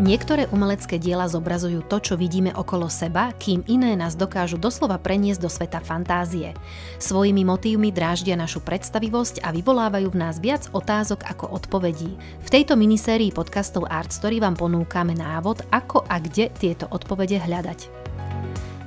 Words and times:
Niektoré 0.00 0.48
umelecké 0.48 0.96
diela 0.96 1.28
zobrazujú 1.28 1.84
to, 1.84 2.00
čo 2.00 2.14
vidíme 2.16 2.56
okolo 2.56 2.88
seba, 2.88 3.36
kým 3.36 3.60
iné 3.68 3.92
nás 4.00 4.16
dokážu 4.16 4.56
doslova 4.56 4.96
preniesť 4.96 5.44
do 5.44 5.52
sveta 5.52 5.76
fantázie. 5.84 6.56
Svojimi 6.96 7.44
motívmi 7.44 7.92
dráždia 7.92 8.32
našu 8.32 8.64
predstavivosť 8.64 9.44
a 9.44 9.52
vyvolávajú 9.52 10.08
v 10.08 10.16
nás 10.16 10.40
viac 10.40 10.72
otázok 10.72 11.28
ako 11.28 11.52
odpovedí. 11.52 12.16
V 12.16 12.48
tejto 12.48 12.80
minisérii 12.80 13.28
podcastov 13.28 13.92
Art 13.92 14.08
Story 14.08 14.40
vám 14.40 14.56
ponúkame 14.56 15.12
návod, 15.12 15.68
ako 15.68 16.08
a 16.08 16.16
kde 16.16 16.48
tieto 16.48 16.88
odpovede 16.88 17.36
hľadať. 17.36 17.92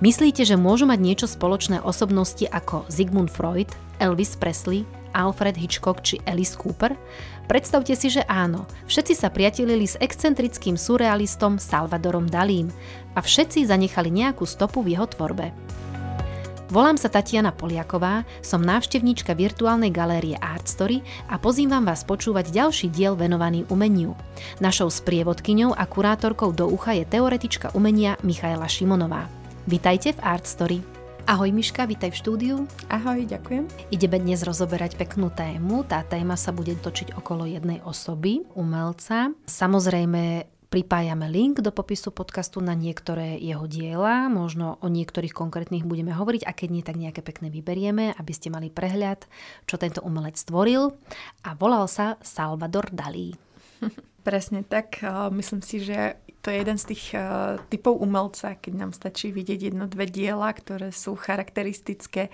Myslíte, 0.01 0.41
že 0.49 0.57
môžu 0.57 0.89
mať 0.89 0.97
niečo 0.97 1.27
spoločné 1.29 1.85
osobnosti 1.85 2.49
ako 2.49 2.89
Sigmund 2.89 3.29
Freud, 3.29 3.69
Elvis 4.01 4.33
Presley, 4.33 4.81
Alfred 5.13 5.55
Hitchcock 5.55 6.01
či 6.01 6.19
Alice 6.25 6.57
Cooper? 6.59 6.97
Predstavte 7.47 7.93
si, 7.93 8.09
že 8.11 8.25
áno. 8.27 8.65
Všetci 8.89 9.13
sa 9.13 9.29
priatelili 9.29 9.87
s 9.87 9.95
excentrickým 10.01 10.75
surrealistom 10.75 11.61
Salvadorom 11.61 12.27
Dalím 12.27 12.73
a 13.13 13.21
všetci 13.21 13.69
zanechali 13.69 14.09
nejakú 14.09 14.43
stopu 14.43 14.81
v 14.81 14.97
jeho 14.97 15.07
tvorbe. 15.07 15.53
Volám 16.73 16.97
sa 16.97 17.05
Tatiana 17.05 17.53
Poliaková, 17.53 18.25
som 18.41 18.57
návštevníčka 18.57 19.37
virtuálnej 19.37 19.93
galérie 19.93 20.33
Art 20.41 20.65
Story 20.65 21.05
a 21.29 21.37
pozývam 21.37 21.85
vás 21.85 22.01
počúvať 22.01 22.49
ďalší 22.49 22.89
diel 22.89 23.13
venovaný 23.13 23.61
umeniu. 23.69 24.17
Našou 24.57 24.89
sprievodkyňou 24.89 25.77
a 25.77 25.85
kurátorkou 25.85 26.49
do 26.49 26.65
ucha 26.65 26.97
je 26.97 27.05
teoretička 27.05 27.77
umenia 27.77 28.17
Michaela 28.25 28.65
Šimonová. 28.65 29.29
Vitajte 29.69 30.17
v 30.17 30.19
Art 30.25 30.49
Story. 30.49 30.92
Ahoj 31.23 31.55
Miška, 31.55 31.87
vítaj 31.87 32.11
v 32.11 32.19
štúdiu. 32.19 32.55
Ahoj, 32.91 33.23
ďakujem. 33.23 33.71
Ideme 33.95 34.19
dnes 34.19 34.43
rozoberať 34.43 34.99
peknú 34.99 35.31
tému. 35.31 35.87
Tá 35.87 36.03
téma 36.03 36.35
sa 36.35 36.51
bude 36.51 36.75
točiť 36.75 37.15
okolo 37.15 37.47
jednej 37.47 37.79
osoby, 37.79 38.43
umelca. 38.59 39.31
Samozrejme, 39.47 40.43
pripájame 40.67 41.31
link 41.31 41.63
do 41.63 41.71
popisu 41.71 42.11
podcastu 42.11 42.59
na 42.59 42.75
niektoré 42.75 43.39
jeho 43.39 43.63
diela, 43.71 44.27
možno 44.27 44.75
o 44.83 44.91
niektorých 44.91 45.31
konkrétnych 45.31 45.87
budeme 45.87 46.11
hovoriť 46.11 46.43
a 46.43 46.51
keď 46.51 46.67
nie, 46.67 46.83
tak 46.83 46.99
nejaké 46.99 47.23
pekné 47.23 47.47
vyberieme, 47.47 48.11
aby 48.19 48.31
ste 48.35 48.51
mali 48.51 48.67
prehľad, 48.67 49.23
čo 49.63 49.79
tento 49.79 50.03
umelec 50.03 50.35
stvoril 50.35 50.91
a 51.47 51.55
volal 51.55 51.87
sa 51.87 52.19
Salvador 52.19 52.91
Dalí. 52.91 53.31
Presne 54.27 54.63
tak. 54.67 54.99
Myslím 55.31 55.63
si, 55.63 55.83
že 55.83 56.19
to 56.43 56.51
je 56.51 56.59
jeden 56.59 56.75
z 56.75 56.85
tých 56.91 57.15
uh, 57.15 57.55
typov 57.71 57.95
umelca, 58.03 58.59
keď 58.59 58.73
nám 58.75 58.91
stačí 58.91 59.31
vidieť 59.31 59.71
jedno, 59.71 59.87
dve 59.87 60.11
diela, 60.11 60.51
ktoré 60.51 60.91
sú 60.91 61.15
charakteristické 61.15 62.27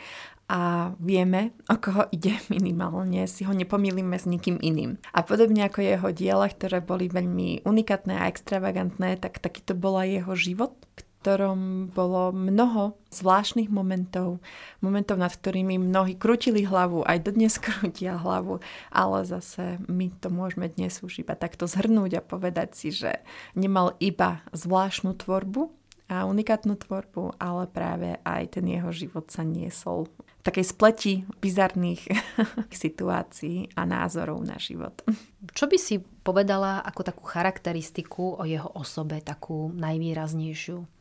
a 0.49 0.91
vieme, 0.97 1.53
o 1.69 1.77
koho 1.77 2.09
ide 2.09 2.33
minimálne, 2.53 3.29
si 3.29 3.45
ho 3.45 3.53
nepomýlime 3.53 4.17
s 4.17 4.25
nikým 4.25 4.57
iným. 4.57 4.97
A 5.13 5.21
podobne 5.21 5.69
ako 5.69 5.85
jeho 5.85 6.09
diela, 6.09 6.49
ktoré 6.49 6.81
boli 6.81 7.05
veľmi 7.05 7.69
unikátne 7.69 8.17
a 8.17 8.25
extravagantné, 8.25 9.21
tak 9.21 9.37
takýto 9.37 9.77
bola 9.77 10.09
jeho 10.09 10.33
život, 10.33 10.73
ktorom 11.19 11.91
bolo 11.91 12.31
mnoho 12.31 12.95
zvláštnych 13.11 13.67
momentov, 13.67 14.39
momentov, 14.79 15.19
nad 15.19 15.35
ktorými 15.35 15.75
mnohí 15.75 16.15
krútili 16.15 16.63
hlavu, 16.63 17.03
aj 17.03 17.27
dodnes 17.27 17.59
krútia 17.65 18.15
hlavu, 18.15 18.63
ale 18.87 19.27
zase 19.27 19.83
my 19.91 20.07
to 20.23 20.31
môžeme 20.31 20.71
dnes 20.71 21.03
už 21.03 21.27
iba 21.27 21.35
takto 21.35 21.67
zhrnúť 21.67 22.23
a 22.23 22.25
povedať 22.25 22.69
si, 22.71 22.89
že 22.95 23.19
nemal 23.51 23.99
iba 23.99 24.39
zvláštnu 24.55 25.19
tvorbu 25.19 25.67
a 26.09 26.25
unikátnu 26.25 26.73
tvorbu, 26.79 27.37
ale 27.37 27.69
práve 27.69 28.17
aj 28.25 28.57
ten 28.57 28.65
jeho 28.65 28.89
život 28.89 29.29
sa 29.29 29.45
niesol 29.45 30.09
v 30.39 30.43
takej 30.47 30.65
spleti 30.65 31.13
bizarných 31.43 32.07
situácií 32.71 33.75
a 33.75 33.83
názorov 33.83 34.39
na 34.41 34.55
život. 34.55 35.03
Čo 35.51 35.67
by 35.67 35.77
si 35.77 35.99
povedala 35.99 36.79
ako 36.81 37.01
takú 37.03 37.23
charakteristiku 37.27 38.39
o 38.39 38.43
jeho 38.47 38.71
osobe, 38.73 39.19
takú 39.19 39.69
najvýraznejšiu? 39.75 40.98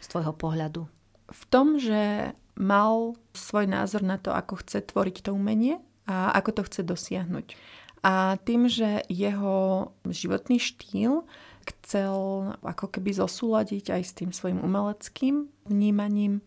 Z 0.00 0.06
tvojho 0.10 0.32
pohľadu? 0.36 0.82
V 1.30 1.42
tom, 1.48 1.78
že 1.78 2.34
mal 2.58 3.16
svoj 3.32 3.70
názor 3.70 4.04
na 4.04 4.20
to, 4.20 4.34
ako 4.34 4.60
chce 4.60 4.84
tvoriť 4.84 5.24
to 5.24 5.30
umenie 5.32 5.80
a 6.04 6.34
ako 6.36 6.60
to 6.60 6.62
chce 6.66 6.80
dosiahnuť. 6.84 7.54
A 8.00 8.40
tým, 8.42 8.64
že 8.68 9.04
jeho 9.12 9.90
životný 10.08 10.56
štýl 10.56 11.28
chcel 11.68 12.16
ako 12.64 12.88
keby 12.88 13.12
zosúľadiť 13.12 13.92
aj 13.92 14.02
s 14.02 14.12
tým 14.16 14.30
svojim 14.32 14.60
umeleckým 14.64 15.52
vnímaním, 15.68 16.40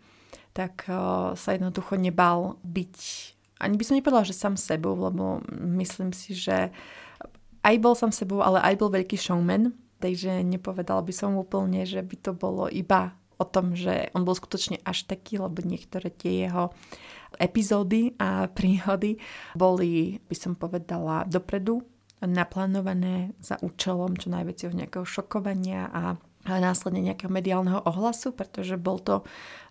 tak 0.53 0.89
eh, 0.89 0.97
sa 1.37 1.49
jednoducho 1.53 1.97
nebal 1.97 2.57
byť, 2.65 2.97
ani 3.61 3.75
by 3.77 3.83
som 3.85 3.95
nepovedala, 3.97 4.27
že 4.27 4.37
sám 4.37 4.57
sebou, 4.57 4.97
lebo 4.97 5.45
myslím 5.81 6.11
si, 6.11 6.33
že 6.33 6.73
aj 7.63 7.75
bol 7.79 7.95
sám 7.95 8.11
sebou, 8.11 8.43
ale 8.43 8.59
aj 8.59 8.75
bol 8.75 8.91
veľký 8.91 9.15
showman, 9.15 9.71
takže 10.03 10.43
nepovedala 10.43 10.99
by 10.99 11.13
som 11.15 11.39
úplne, 11.39 11.87
že 11.87 12.03
by 12.03 12.15
to 12.19 12.31
bolo 12.35 12.67
iba 12.67 13.15
o 13.37 13.45
tom, 13.45 13.73
že 13.73 14.09
on 14.13 14.25
bol 14.27 14.37
skutočne 14.37 14.81
až 14.83 15.05
taký, 15.09 15.41
lebo 15.41 15.63
niektoré 15.63 16.09
tie 16.09 16.47
jeho 16.47 16.73
epizódy 17.37 18.13
a 18.21 18.45
príhody 18.57 19.17
boli, 19.57 20.21
by 20.25 20.35
som 20.37 20.53
povedala, 20.53 21.25
dopredu 21.25 21.81
naplánované 22.23 23.35
za 23.43 23.59
účelom 23.59 24.15
čo 24.15 24.31
najväčšieho 24.31 24.71
nejakého 24.71 25.03
šokovania 25.03 25.91
a 25.91 26.03
následne 26.47 26.99
nejakého 26.99 27.31
mediálneho 27.31 27.79
ohlasu, 27.87 28.35
pretože 28.35 28.75
bol 28.75 28.99
to 28.99 29.23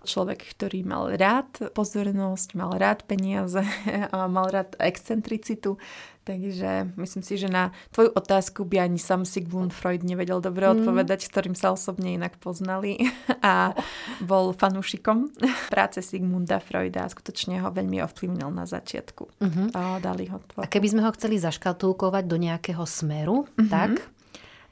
človek, 0.02 0.42
ktorý 0.56 0.82
mal 0.82 1.14
rád 1.14 1.72
pozornosť, 1.72 2.58
mal 2.58 2.74
rád 2.74 3.06
peniaze 3.06 3.62
a 4.14 4.26
mal 4.26 4.50
rád 4.50 4.74
excentricitu. 4.78 5.78
Takže 6.22 6.94
myslím 7.02 7.22
si, 7.26 7.34
že 7.34 7.50
na 7.50 7.74
tvoju 7.90 8.14
otázku 8.14 8.62
by 8.62 8.86
ani 8.86 9.02
sám 9.02 9.26
Sigmund 9.26 9.74
Freud 9.74 10.06
nevedel 10.06 10.38
dobre 10.38 10.70
mm. 10.70 10.72
odpovedať, 10.78 11.26
s 11.26 11.30
ktorým 11.34 11.58
sa 11.58 11.74
osobne 11.74 12.14
inak 12.14 12.38
poznali 12.38 13.10
a 13.42 13.74
bol 14.22 14.54
fanúšikom 14.54 15.34
práce 15.66 15.98
Sigmunda 15.98 16.62
Freuda 16.62 17.10
a 17.10 17.10
skutočne 17.10 17.58
ho 17.58 17.74
veľmi 17.74 17.98
ovplyvnil 18.06 18.54
na 18.54 18.70
začiatku. 18.70 19.42
Mm-hmm. 19.42 19.66
A 19.74 19.98
dali 19.98 20.30
ho 20.30 20.38
A 20.62 20.70
keby 20.70 20.94
sme 20.94 21.02
ho 21.02 21.10
chceli 21.10 21.42
zaškatulkovať 21.42 22.24
do 22.30 22.38
nejakého 22.38 22.86
smeru, 22.86 23.50
mm-hmm. 23.50 23.66
tak 23.66 23.98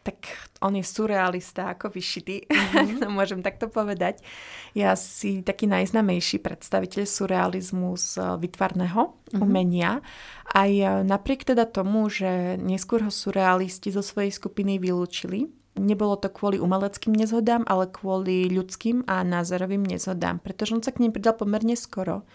tak 0.01 0.49
on 0.65 0.77
je 0.77 0.85
surrealista 0.85 1.73
ako 1.77 1.93
vyšitý, 1.93 2.49
mm-hmm. 2.49 3.09
môžem 3.19 3.45
takto 3.45 3.69
povedať. 3.69 4.25
Je 4.73 4.85
asi 4.85 5.45
taký 5.45 5.69
najznamejší 5.69 6.41
predstaviteľ 6.41 7.05
surrealizmu 7.05 7.97
z 7.97 8.09
eh, 8.17 8.25
vytvarného 8.41 9.03
mm-hmm. 9.13 9.41
umenia. 9.41 10.01
Aj 10.49 10.73
eh, 10.73 11.05
napriek 11.05 11.45
teda 11.45 11.69
tomu, 11.69 12.09
že 12.09 12.57
neskôr 12.57 13.05
ho 13.05 13.13
surrealisti 13.13 13.93
zo 13.93 14.01
svojej 14.01 14.33
skupiny 14.33 14.81
vylúčili, 14.81 15.49
nebolo 15.77 16.17
to 16.21 16.29
kvôli 16.33 16.61
umeleckým 16.61 17.17
nezhodám, 17.17 17.65
ale 17.69 17.89
kvôli 17.89 18.51
ľudským 18.51 19.07
a 19.07 19.25
názorovým 19.25 19.85
nezhodám, 19.85 20.41
pretože 20.43 20.77
on 20.77 20.83
sa 20.83 20.93
k 20.93 21.05
nim 21.07 21.13
pridal 21.15 21.37
pomerne 21.37 21.77
skoro, 21.79 22.29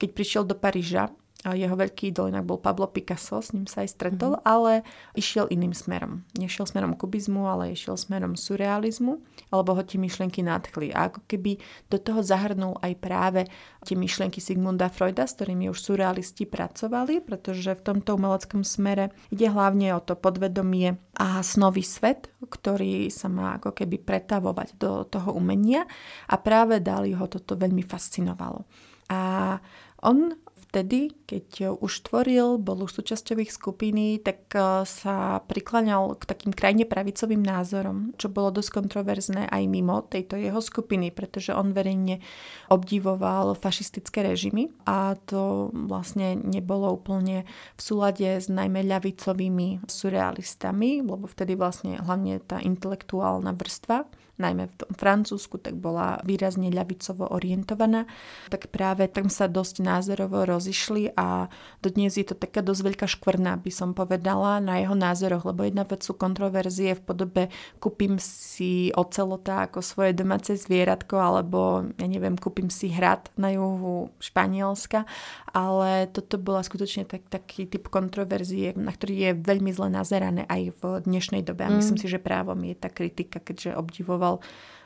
keď 0.00 0.08
prišiel 0.12 0.42
do 0.44 0.56
Paríža 0.58 1.12
jeho 1.50 1.74
veľký 1.74 2.14
idol 2.14 2.30
bol 2.46 2.62
Pablo 2.62 2.86
Picasso, 2.86 3.42
s 3.42 3.50
ním 3.50 3.66
sa 3.66 3.82
aj 3.82 3.98
stretol, 3.98 4.38
mm-hmm. 4.38 4.46
ale 4.46 4.86
išiel 5.18 5.50
iným 5.50 5.74
smerom. 5.74 6.22
Nešiel 6.38 6.70
smerom 6.70 6.94
kubizmu, 6.94 7.50
ale 7.50 7.74
išiel 7.74 7.98
smerom 7.98 8.38
surrealizmu, 8.38 9.18
alebo 9.50 9.74
ho 9.74 9.82
tie 9.82 9.98
myšlienky 9.98 10.46
nadchli. 10.46 10.94
A 10.94 11.10
ako 11.10 11.26
keby 11.26 11.58
do 11.90 11.98
toho 11.98 12.22
zahrnul 12.22 12.78
aj 12.78 12.92
práve 13.02 13.40
tie 13.82 13.98
myšlienky 13.98 14.38
Sigmunda 14.38 14.86
Freuda, 14.86 15.26
s 15.26 15.34
ktorými 15.34 15.66
už 15.66 15.82
surrealisti 15.82 16.46
pracovali, 16.46 17.18
pretože 17.26 17.74
v 17.74 17.82
tomto 17.82 18.14
umeleckom 18.14 18.62
smere 18.62 19.10
ide 19.34 19.50
hlavne 19.50 19.98
o 19.98 20.00
to 20.00 20.14
podvedomie 20.14 20.94
a 21.18 21.42
snový 21.42 21.82
svet, 21.82 22.30
ktorý 22.38 23.10
sa 23.10 23.26
má 23.26 23.58
ako 23.58 23.74
keby 23.74 23.98
pretavovať 23.98 24.78
do 24.78 25.02
toho 25.10 25.34
umenia 25.34 25.84
a 26.30 26.38
práve 26.38 26.78
Dali 26.78 27.12
ho 27.18 27.26
toto 27.26 27.58
veľmi 27.58 27.82
fascinovalo. 27.82 28.64
A 29.12 29.58
on 30.02 30.34
vtedy, 30.72 31.12
keď 31.28 31.76
už 31.84 32.08
tvoril, 32.08 32.56
bol 32.56 32.88
už 32.88 32.96
súčasťou 32.96 33.44
ich 33.44 33.52
skupiny, 33.52 34.16
tak 34.24 34.48
e, 34.56 34.88
sa 34.88 35.44
prikláňal 35.44 36.16
k 36.16 36.24
takým 36.24 36.56
krajne 36.56 36.88
pravicovým 36.88 37.44
názorom, 37.44 38.16
čo 38.16 38.32
bolo 38.32 38.48
dosť 38.48 38.80
kontroverzné 38.80 39.52
aj 39.52 39.62
mimo 39.68 40.00
tejto 40.08 40.40
jeho 40.40 40.64
skupiny, 40.64 41.12
pretože 41.12 41.52
on 41.52 41.76
verejne 41.76 42.24
obdivoval 42.72 43.52
fašistické 43.52 44.24
režimy 44.24 44.72
a 44.88 45.12
to 45.28 45.68
vlastne 45.76 46.40
nebolo 46.40 46.96
úplne 46.96 47.44
v 47.76 47.80
súlade 47.84 48.40
s 48.40 48.48
najmä 48.48 48.80
ľavicovými 48.88 49.84
surrealistami, 49.84 51.04
lebo 51.04 51.28
vtedy 51.28 51.52
vlastne 51.52 52.00
hlavne 52.00 52.40
tá 52.40 52.64
intelektuálna 52.64 53.52
vrstva 53.52 54.08
najmä 54.40 54.68
v 54.68 54.74
tom 54.74 54.92
Francúzsku, 54.96 55.60
tak 55.60 55.76
bola 55.76 56.20
výrazne 56.24 56.72
ľavicovo 56.72 57.28
orientovaná, 57.30 58.08
tak 58.48 58.72
práve 58.72 59.06
tam 59.08 59.28
sa 59.28 59.46
dosť 59.46 59.84
názorovo 59.84 60.48
rozišli 60.48 61.12
a 61.14 61.52
dodnes 61.84 62.16
je 62.16 62.24
to 62.24 62.36
taká 62.36 62.64
dosť 62.64 62.80
veľká 62.92 63.06
škvrna, 63.06 63.60
by 63.60 63.70
som 63.72 63.92
povedala, 63.92 64.58
na 64.58 64.80
jeho 64.80 64.96
názoroch, 64.96 65.44
lebo 65.44 65.68
jedna 65.68 65.84
vec 65.84 66.00
sú 66.00 66.16
kontroverzie 66.16 66.96
v 66.96 67.02
podobe 67.02 67.42
kúpim 67.78 68.16
si 68.18 68.90
ocelota 68.94 69.68
ako 69.68 69.84
svoje 69.84 70.12
domáce 70.16 70.54
zvieratko, 70.56 71.16
alebo 71.18 71.86
ja 71.96 72.06
neviem, 72.08 72.38
kúpim 72.38 72.70
si 72.72 72.88
hrad 72.92 73.28
na 73.36 73.52
juhu 73.52 74.12
Španielska, 74.22 75.04
ale 75.52 76.08
toto 76.08 76.40
bola 76.40 76.64
skutočne 76.64 77.04
tak, 77.04 77.28
taký 77.28 77.68
typ 77.68 77.92
kontroverzie, 77.92 78.72
na 78.78 78.94
ktorý 78.94 79.14
je 79.14 79.30
veľmi 79.36 79.70
zle 79.74 79.92
nazerané 79.92 80.48
aj 80.48 80.62
v 80.78 80.82
dnešnej 81.04 81.42
dobe. 81.44 81.68
A 81.68 81.70
myslím 81.74 81.96
mm. 81.98 82.02
si, 82.02 82.08
že 82.08 82.22
právom 82.22 82.58
je 82.64 82.74
tá 82.78 82.88
kritika, 82.88 83.42
keďže 83.42 83.76
obdivoval 84.22 84.38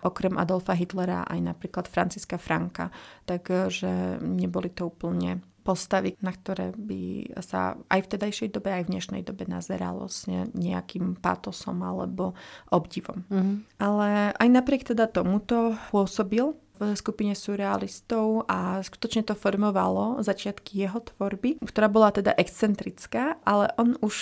okrem 0.07 0.39
Adolfa 0.39 0.73
Hitlera 0.73 1.27
aj 1.27 1.41
napríklad 1.43 1.91
Franciska 1.91 2.39
Franka. 2.39 2.95
Takže 3.27 4.23
neboli 4.23 4.71
to 4.71 4.89
úplne 4.89 5.43
postavy, 5.67 6.15
na 6.23 6.31
ktoré 6.31 6.71
by 6.79 7.35
sa 7.43 7.75
aj 7.91 8.07
v 8.07 8.11
tedajšej 8.15 8.49
dobe, 8.55 8.71
aj 8.71 8.87
v 8.87 8.93
dnešnej 8.95 9.23
dobe 9.27 9.51
nazeralo 9.51 10.07
s 10.07 10.31
nejakým 10.31 11.19
pátosom 11.19 11.83
alebo 11.83 12.39
obdivom. 12.71 13.27
Mm-hmm. 13.27 13.57
Ale 13.83 14.31
aj 14.39 14.49
napriek 14.49 14.87
teda 14.87 15.11
tomuto 15.11 15.75
pôsobil 15.91 16.55
v 16.77 16.93
skupine 16.95 17.35
surrealistov 17.35 18.47
a 18.47 18.79
skutočne 18.85 19.27
to 19.27 19.35
formovalo 19.35 20.23
začiatky 20.23 20.87
jeho 20.87 21.03
tvorby, 21.03 21.59
ktorá 21.65 21.91
bola 21.91 22.15
teda 22.15 22.37
excentrická, 22.37 23.41
ale 23.43 23.73
on 23.81 23.99
už 23.99 24.15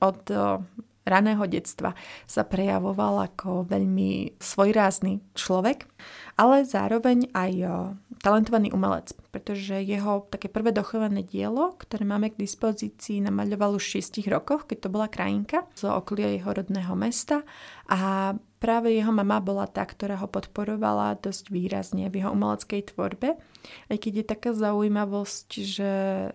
od 0.00 0.22
raného 1.06 1.46
detstva 1.46 1.94
sa 2.26 2.42
prejavoval 2.42 3.30
ako 3.30 3.64
veľmi 3.70 4.36
svojrázny 4.42 5.22
človek, 5.38 5.86
ale 6.36 6.66
zároveň 6.66 7.30
aj 7.32 7.52
talentovaný 8.20 8.74
umelec, 8.74 9.14
pretože 9.30 9.78
jeho 9.86 10.26
také 10.26 10.50
prvé 10.50 10.74
dochované 10.74 11.22
dielo, 11.22 11.78
ktoré 11.78 12.02
máme 12.02 12.34
k 12.34 12.42
dispozícii, 12.42 13.22
namaľoval 13.22 13.78
už 13.78 13.84
v 13.86 13.92
6 14.02 14.26
rokoch, 14.28 14.66
keď 14.66 14.78
to 14.82 14.92
bola 14.92 15.06
krajinka 15.06 15.64
z 15.78 15.86
okolia 15.86 16.34
jeho 16.34 16.50
rodného 16.50 16.92
mesta 16.98 17.46
a 17.86 18.34
práve 18.58 18.90
jeho 18.90 19.14
mama 19.14 19.38
bola 19.38 19.70
tá, 19.70 19.86
ktorá 19.86 20.18
ho 20.18 20.26
podporovala 20.26 21.22
dosť 21.22 21.54
výrazne 21.54 22.10
v 22.10 22.18
jeho 22.20 22.34
umeleckej 22.34 22.92
tvorbe, 22.92 23.38
aj 23.86 23.96
keď 23.96 24.12
je 24.20 24.24
taká 24.26 24.50
zaujímavosť, 24.50 25.48
že 25.62 25.92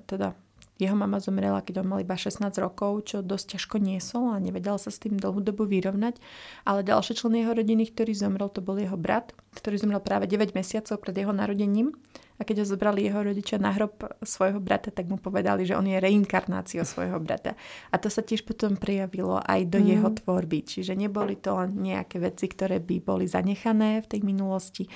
teda 0.08 0.32
jeho 0.82 0.98
mama 0.98 1.22
zomrela, 1.22 1.62
keď 1.62 1.86
on 1.86 1.94
mal 1.94 2.00
iba 2.02 2.18
16 2.18 2.42
rokov, 2.58 3.06
čo 3.06 3.18
dosť 3.22 3.58
ťažko 3.58 3.78
niesol 3.78 4.34
a 4.34 4.42
nevedel 4.42 4.82
sa 4.82 4.90
s 4.90 4.98
tým 4.98 5.22
dlhú 5.22 5.46
dobu 5.46 5.70
vyrovnať. 5.70 6.18
Ale 6.66 6.82
ďalší 6.82 7.14
člen 7.14 7.38
jeho 7.38 7.54
rodiny, 7.54 7.94
ktorý 7.94 8.18
zomrel, 8.18 8.50
to 8.50 8.66
bol 8.66 8.74
jeho 8.76 8.98
brat, 8.98 9.38
ktorý 9.54 9.78
zomrel 9.78 10.02
práve 10.02 10.26
9 10.26 10.58
mesiacov 10.58 10.98
pred 10.98 11.14
jeho 11.14 11.32
narodením. 11.32 11.94
A 12.42 12.48
keď 12.48 12.66
ho 12.66 12.74
zobrali 12.74 13.06
jeho 13.06 13.22
rodičia 13.22 13.62
na 13.62 13.70
hrob 13.70 14.02
svojho 14.26 14.58
brata, 14.58 14.90
tak 14.90 15.06
mu 15.06 15.22
povedali, 15.22 15.62
že 15.62 15.78
on 15.78 15.86
je 15.86 16.02
reinkarnáciou 16.02 16.82
svojho 16.82 17.22
brata. 17.22 17.54
A 17.94 18.02
to 18.02 18.10
sa 18.10 18.26
tiež 18.26 18.50
potom 18.50 18.74
prejavilo 18.82 19.38
aj 19.46 19.70
do 19.70 19.78
mm. 19.78 19.86
jeho 19.86 20.10
tvorby. 20.10 20.66
Čiže 20.66 20.98
neboli 20.98 21.38
to 21.38 21.54
nejaké 21.70 22.18
veci, 22.18 22.50
ktoré 22.50 22.82
by 22.82 22.98
boli 23.06 23.30
zanechané 23.30 24.02
v 24.02 24.10
tej 24.10 24.26
minulosti, 24.26 24.90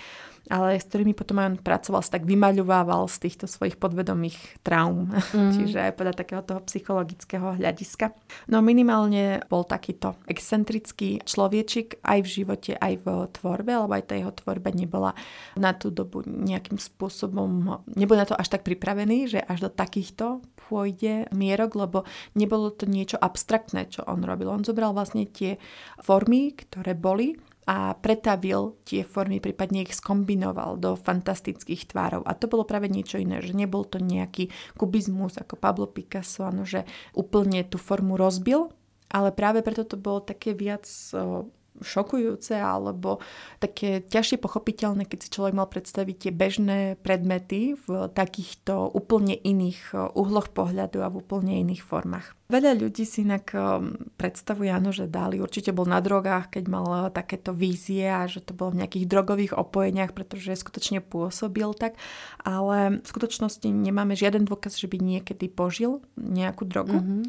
ale 0.49 0.77
s 0.77 0.85
ktorými 0.85 1.17
potom 1.17 1.41
aj 1.41 1.47
on 1.49 1.57
pracoval, 1.57 2.01
sa 2.05 2.17
tak 2.17 2.29
vymaľovával 2.29 3.09
z 3.09 3.17
týchto 3.29 3.45
svojich 3.49 3.81
podvedomých 3.81 4.37
traum. 4.61 5.09
Mm. 5.09 5.53
Čiže 5.57 5.77
aj 5.89 5.93
podľa 5.97 6.15
takého 6.15 6.41
toho 6.45 6.61
psychologického 6.65 7.57
hľadiska. 7.57 8.13
No 8.49 8.61
minimálne 8.61 9.41
bol 9.49 9.65
takýto 9.65 10.17
excentrický 10.29 11.25
človečik 11.25 12.01
aj 12.05 12.19
v 12.21 12.29
živote, 12.29 12.71
aj 12.77 12.93
v 13.01 13.05
tvorbe, 13.33 13.73
lebo 13.73 13.93
aj 13.93 14.05
tá 14.05 14.13
jeho 14.13 14.33
tvorba 14.33 14.69
nebola 14.73 15.17
na 15.57 15.73
tú 15.73 15.89
dobu 15.89 16.21
nejakým 16.25 16.77
spôsobom, 16.77 17.81
nebol 17.97 18.17
na 18.17 18.27
to 18.29 18.37
až 18.37 18.53
tak 18.53 18.67
pripravený, 18.67 19.37
že 19.37 19.39
až 19.41 19.67
do 19.67 19.69
takýchto 19.73 20.45
pôjde 20.65 21.29
mierok, 21.29 21.77
lebo 21.77 21.97
nebolo 22.33 22.73
to 22.73 22.89
niečo 22.89 23.21
abstraktné, 23.21 23.85
čo 23.89 24.01
on 24.09 24.25
robil. 24.25 24.49
On 24.49 24.65
zobral 24.65 24.97
vlastne 24.97 25.29
tie 25.29 25.61
formy, 26.01 26.57
ktoré 26.57 26.97
boli 26.97 27.37
a 27.65 27.97
pretavil 27.97 28.77
tie 28.85 29.01
formy, 29.01 29.41
prípadne 29.41 29.81
ich 29.81 29.97
skombinoval 29.97 30.77
do 30.77 30.93
fantastických 30.93 31.89
tvárov. 31.89 32.21
A 32.21 32.37
to 32.37 32.45
bolo 32.45 32.61
práve 32.61 32.85
niečo 32.85 33.17
iné, 33.17 33.41
že 33.41 33.57
nebol 33.57 33.89
to 33.89 33.97
nejaký 33.97 34.53
kubizmus 34.77 35.41
ako 35.41 35.57
Pablo 35.57 35.89
Picasso, 35.89 36.45
ano, 36.45 36.61
že 36.61 36.85
úplne 37.17 37.65
tú 37.65 37.81
formu 37.81 38.21
rozbil, 38.21 38.69
ale 39.09 39.33
práve 39.33 39.65
preto 39.65 39.81
to 39.81 39.97
bolo 39.97 40.21
také 40.21 40.53
viac 40.53 40.85
šokujúce 41.81 42.55
alebo 42.55 43.19
také 43.59 44.03
ťažšie 44.03 44.39
pochopiteľné, 44.39 45.07
keď 45.07 45.19
si 45.25 45.33
človek 45.33 45.53
mal 45.57 45.67
predstaviť 45.67 46.15
tie 46.27 46.31
bežné 46.31 46.79
predmety 47.01 47.75
v 47.75 48.11
takýchto 48.11 48.91
úplne 48.93 49.35
iných 49.35 50.13
uhloch 50.15 50.51
pohľadu 50.53 51.03
a 51.03 51.11
v 51.11 51.19
úplne 51.19 51.59
iných 51.59 51.83
formách. 51.83 52.35
Veľa 52.45 52.77
ľudí 52.77 53.09
si 53.09 53.25
inak 53.25 53.57
um, 53.57 53.97
predstavuje, 54.21 54.69
áno, 54.69 54.93
že 54.93 55.09
Dali 55.09 55.41
určite 55.41 55.73
bol 55.73 55.89
na 55.89 55.97
drogách, 55.97 56.53
keď 56.53 56.63
mal 56.69 56.85
uh, 56.85 57.01
takéto 57.09 57.57
vízie 57.57 58.05
a 58.05 58.29
že 58.29 58.37
to 58.37 58.53
bolo 58.53 58.77
v 58.77 58.85
nejakých 58.85 59.09
drogových 59.09 59.57
opojeniach, 59.57 60.13
pretože 60.13 60.53
skutočne 60.53 61.01
pôsobil 61.01 61.65
tak, 61.73 61.97
ale 62.45 63.01
v 63.01 63.07
skutočnosti 63.09 63.65
nemáme 63.65 64.13
žiaden 64.13 64.45
dôkaz, 64.45 64.77
že 64.77 64.85
by 64.85 65.01
niekedy 65.01 65.49
požil 65.49 66.05
nejakú 66.21 66.69
drogu. 66.69 67.01
Mm-hmm. 67.01 67.21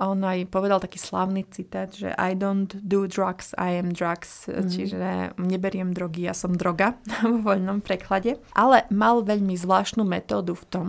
On 0.00 0.16
aj 0.24 0.48
povedal 0.48 0.80
taký 0.80 0.96
slávny 0.96 1.44
citát, 1.52 1.92
že 1.92 2.16
I 2.16 2.32
don't 2.32 2.72
do 2.80 3.04
drugs, 3.04 3.52
I 3.60 3.76
am 3.76 3.91
drugs, 3.92 4.48
mm-hmm. 4.48 4.68
čiže 4.72 4.96
neberiem 5.36 5.92
drogy, 5.92 6.24
ja 6.26 6.34
som 6.34 6.56
droga 6.56 6.96
vo 7.20 7.52
voľnom 7.52 7.84
preklade. 7.84 8.40
Ale 8.56 8.88
mal 8.88 9.20
veľmi 9.20 9.52
zvláštnu 9.54 10.02
metódu 10.08 10.56
v 10.56 10.64
tom, 10.72 10.86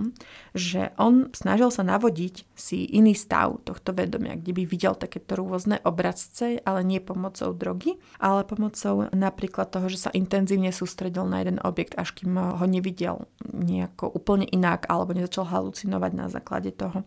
že 0.55 0.95
on 0.95 1.27
snažil 1.35 1.67
sa 1.67 1.83
navodiť 1.83 2.47
si 2.55 2.87
iný 2.95 3.11
stav, 3.11 3.59
to 3.67 3.73
tohto 3.73 3.97
vedomia, 3.97 4.37
kde 4.37 4.53
by 4.53 4.63
videl 4.69 4.93
takéto 4.93 5.33
rôzne 5.33 5.81
obrazce, 5.81 6.61
ale 6.61 6.85
nie 6.85 7.01
pomocou 7.01 7.49
drogy, 7.57 7.97
ale 8.21 8.45
pomocou 8.45 9.09
napríklad 9.09 9.73
toho, 9.73 9.89
že 9.89 9.97
sa 9.97 10.13
intenzívne 10.13 10.69
sústredil 10.69 11.25
na 11.25 11.41
jeden 11.41 11.57
objekt, 11.65 11.97
až 11.97 12.13
kým 12.13 12.37
ho 12.37 12.65
nevidel 12.69 13.25
nejako 13.49 14.13
úplne 14.13 14.45
inak, 14.45 14.85
alebo 14.93 15.17
nezačal 15.17 15.49
halucinovať 15.49 16.11
na 16.13 16.29
základe 16.29 16.69
toho. 16.69 17.01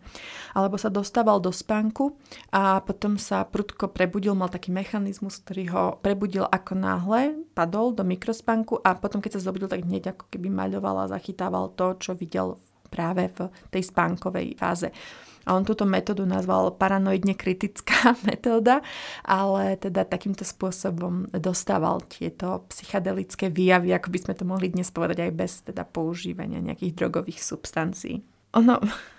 Alebo 0.51 0.75
sa 0.75 0.91
dostával 0.91 1.39
do 1.39 1.55
spánku 1.55 2.19
a 2.51 2.83
potom 2.83 3.15
sa 3.15 3.47
prudko 3.47 3.87
prebudil, 3.87 4.35
mal 4.35 4.51
taký 4.51 4.75
mechanizmus, 4.75 5.39
ktorý 5.39 5.63
ho 5.71 5.83
prebudil 5.95 6.43
ako 6.43 6.73
náhle, 6.75 7.47
padol 7.55 7.95
do 7.95 8.03
mikrospánku 8.03 8.83
a 8.83 8.97
potom 8.99 9.23
keď 9.23 9.39
sa 9.39 9.45
zobudil, 9.47 9.71
tak 9.71 9.87
hneď 9.87 10.17
ako 10.17 10.27
keby 10.27 10.51
maľoval 10.51 11.05
a 11.07 11.11
zachytával 11.11 11.71
to, 11.77 11.95
čo 12.01 12.11
videl 12.17 12.59
práve 12.87 13.31
v 13.31 13.51
tej 13.71 13.83
spánkovej 13.87 14.55
fáze. 14.59 14.89
A 15.47 15.55
on 15.55 15.63
túto 15.63 15.87
metódu 15.87 16.27
nazval 16.27 16.75
paranoidne 16.75 17.31
kritická 17.39 18.15
metóda, 18.27 18.83
ale 19.23 19.79
teda 19.79 20.03
takýmto 20.03 20.43
spôsobom 20.43 21.31
dostával 21.31 22.03
tieto 22.03 22.67
psychedelické 22.67 23.47
výjavy, 23.47 23.95
ako 23.95 24.11
by 24.11 24.19
sme 24.19 24.33
to 24.35 24.43
mohli 24.43 24.67
dnes 24.67 24.91
povedať 24.91 25.23
aj 25.23 25.31
bez 25.31 25.51
teda 25.63 25.87
používania 25.87 26.59
nejakých 26.59 26.99
drogových 26.99 27.39
substancií. 27.39 28.19
Ono, 28.59 28.75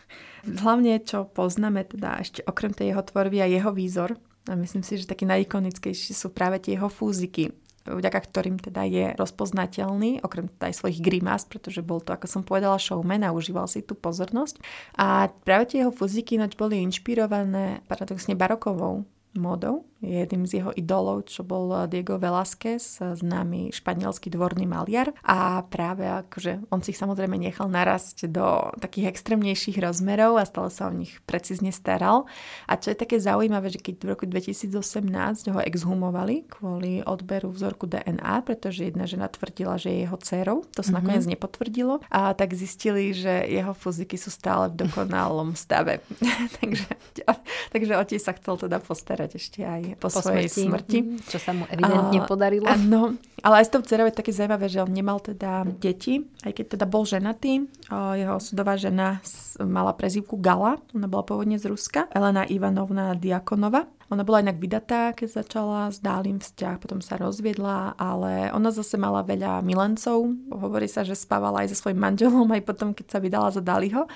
hlavne 0.64 1.00
čo 1.00 1.24
poznáme 1.32 1.88
teda 1.88 2.20
ešte 2.20 2.44
okrem 2.44 2.76
tej 2.76 2.92
jeho 2.92 3.02
tvorby 3.08 3.40
a 3.40 3.48
jeho 3.48 3.72
výzor, 3.72 4.20
a 4.46 4.54
myslím 4.54 4.86
si, 4.86 5.00
že 5.00 5.10
taký 5.10 5.26
najikonickejší 5.26 6.14
sú 6.14 6.30
práve 6.30 6.62
tie 6.62 6.78
jeho 6.78 6.86
fúziky, 6.88 7.50
vďaka 7.88 8.20
ktorým 8.28 8.56
teda 8.60 8.84
je 8.84 9.06
rozpoznateľný, 9.16 10.20
okrem 10.20 10.52
teda 10.52 10.68
aj 10.68 10.74
svojich 10.76 11.00
grimás, 11.00 11.48
pretože 11.48 11.80
bol 11.80 12.04
to, 12.04 12.12
ako 12.12 12.26
som 12.28 12.42
povedala, 12.44 12.76
showman 12.76 13.24
a 13.24 13.32
užíval 13.32 13.64
si 13.64 13.80
tú 13.80 13.96
pozornosť. 13.96 14.60
A 15.00 15.32
práve 15.44 15.72
tie 15.72 15.84
jeho 15.84 15.92
fuzíky 15.92 16.36
ináč 16.36 16.54
boli 16.54 16.84
inšpirované 16.84 17.80
paradoxne 17.88 18.36
barokovou 18.36 19.08
módou. 19.36 19.88
Je 19.98 20.14
jedným 20.22 20.46
z 20.46 20.62
jeho 20.62 20.70
idolov, 20.78 21.26
čo 21.26 21.42
bol 21.42 21.74
Diego 21.90 22.22
Velázquez, 22.22 23.02
známy 23.18 23.74
španielský 23.74 24.30
dvorný 24.30 24.70
maliar. 24.70 25.10
A 25.26 25.66
práve 25.66 26.06
akože 26.06 26.70
on 26.70 26.78
si 26.86 26.94
ich 26.94 27.00
samozrejme 27.00 27.34
nechal 27.34 27.66
narasť 27.66 28.30
do 28.30 28.70
takých 28.78 29.10
extrémnejších 29.10 29.82
rozmerov 29.82 30.38
a 30.38 30.46
stále 30.46 30.70
sa 30.70 30.86
o 30.86 30.94
nich 30.94 31.18
precízne 31.26 31.74
staral. 31.74 32.30
A 32.70 32.78
čo 32.78 32.94
je 32.94 33.00
také 33.02 33.18
zaujímavé, 33.18 33.74
že 33.74 33.82
keď 33.82 33.94
v 33.98 34.10
roku 34.14 34.24
2018 34.30 35.50
ho 35.50 35.60
exhumovali 35.66 36.46
kvôli 36.46 37.02
odberu 37.02 37.50
vzorku 37.50 37.90
DNA, 37.90 38.46
pretože 38.46 38.86
jedna 38.86 39.04
žena 39.10 39.26
tvrdila, 39.26 39.82
že 39.82 39.90
je 39.90 39.98
jeho 40.06 40.18
dcerou, 40.22 40.58
to 40.70 40.80
sa 40.80 40.94
mm-hmm. 40.94 40.96
nakoniec 40.98 41.24
nepotvrdilo, 41.26 41.94
a 42.06 42.32
tak 42.38 42.54
zistili, 42.54 43.10
že 43.10 43.50
jeho 43.50 43.74
fyziky 43.74 44.14
sú 44.14 44.30
stále 44.30 44.70
v 44.70 44.86
dokonalom 44.86 45.58
stave. 45.58 46.00
takže, 46.62 46.88
takže 47.74 47.92
otec 47.98 48.20
sa 48.22 48.32
chcel 48.38 48.54
teda 48.56 48.78
postarať 48.78 49.30
ešte 49.38 49.66
aj 49.66 49.87
po, 49.96 50.12
po 50.12 50.20
svojej 50.20 50.50
smrti. 50.50 50.66
smrti. 50.68 50.98
Mhm, 51.00 51.16
čo 51.24 51.38
sa 51.40 51.56
mu 51.56 51.64
evidentne 51.70 52.20
a, 52.20 52.28
podarilo. 52.28 52.66
Áno, 52.68 53.16
ale 53.40 53.54
aj 53.62 53.64
s 53.64 53.72
tou 53.72 53.80
dcerou 53.80 54.10
je 54.10 54.18
také 54.18 54.34
zaujímavé, 54.34 54.66
že 54.68 54.82
on 54.82 54.90
nemal 54.92 55.22
teda 55.22 55.64
deti, 55.78 56.26
aj 56.44 56.52
keď 56.52 56.64
teda 56.76 56.86
bol 56.90 57.06
ženatý. 57.06 57.64
Jeho 57.92 58.36
sudová 58.42 58.74
žena 58.76 59.22
mala 59.62 59.94
prezývku 59.94 60.36
Gala, 60.42 60.76
ona 60.92 61.06
bola 61.06 61.24
pôvodne 61.24 61.56
z 61.56 61.70
Ruska. 61.70 62.10
Elena 62.12 62.44
Ivanovna 62.44 63.14
Diakonova. 63.14 63.86
Ona 64.08 64.24
bola 64.24 64.40
inak 64.40 64.56
vydatá, 64.56 65.12
keď 65.12 65.44
začala 65.44 65.92
s 65.92 66.00
Dálým 66.00 66.40
vzťah, 66.40 66.80
potom 66.80 67.04
sa 67.04 67.20
rozviedla, 67.20 67.92
ale 68.00 68.48
ona 68.56 68.72
zase 68.72 68.96
mala 68.96 69.20
veľa 69.20 69.60
milencov. 69.60 70.32
Hovorí 70.48 70.88
sa, 70.88 71.04
že 71.04 71.12
spávala 71.12 71.60
aj 71.60 71.76
so 71.76 71.84
svojím 71.84 72.00
manželom, 72.00 72.48
aj 72.48 72.64
potom, 72.64 72.96
keď 72.96 73.04
sa 73.04 73.20
vydala 73.20 73.52
za 73.52 73.60
Dáliho. 73.60 74.08